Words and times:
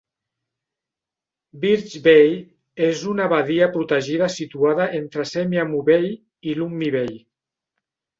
Birch 1.65 1.91
Bay 2.07 2.31
és 2.87 3.03
una 3.11 3.27
badia 3.33 3.67
protegida 3.75 4.29
situada 4.37 4.87
entre 5.01 5.27
Semiahmoo 5.33 5.85
Bay 5.91 6.09
i 6.53 6.57
Lummi 6.63 6.91
Bay. 6.97 7.13